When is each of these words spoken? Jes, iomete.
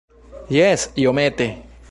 Jes, 0.55 0.87
iomete. 1.05 1.47